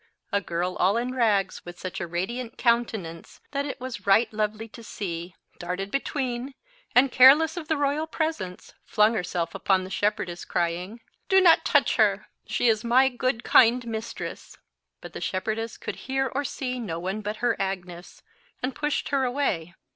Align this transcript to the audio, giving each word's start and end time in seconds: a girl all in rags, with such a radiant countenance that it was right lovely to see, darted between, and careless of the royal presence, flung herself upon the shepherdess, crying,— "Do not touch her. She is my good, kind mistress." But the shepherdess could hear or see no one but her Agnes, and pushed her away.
a 0.31 0.41
girl 0.41 0.75
all 0.77 0.97
in 0.97 1.13
rags, 1.13 1.63
with 1.63 1.77
such 1.77 2.01
a 2.01 2.07
radiant 2.07 2.57
countenance 2.57 3.39
that 3.51 3.67
it 3.67 3.79
was 3.79 4.07
right 4.07 4.33
lovely 4.33 4.67
to 4.67 4.81
see, 4.81 5.35
darted 5.59 5.91
between, 5.91 6.55
and 6.95 7.11
careless 7.11 7.55
of 7.55 7.67
the 7.67 7.77
royal 7.77 8.07
presence, 8.07 8.73
flung 8.83 9.13
herself 9.13 9.53
upon 9.53 9.83
the 9.83 9.91
shepherdess, 9.91 10.43
crying,— 10.43 11.01
"Do 11.29 11.39
not 11.39 11.65
touch 11.65 11.97
her. 11.97 12.25
She 12.47 12.67
is 12.67 12.83
my 12.83 13.09
good, 13.09 13.43
kind 13.43 13.85
mistress." 13.85 14.57
But 15.01 15.13
the 15.13 15.21
shepherdess 15.21 15.77
could 15.77 15.97
hear 15.97 16.25
or 16.33 16.43
see 16.43 16.79
no 16.79 16.97
one 16.99 17.21
but 17.21 17.35
her 17.35 17.55
Agnes, 17.59 18.23
and 18.63 18.73
pushed 18.73 19.09
her 19.09 19.23
away. 19.23 19.75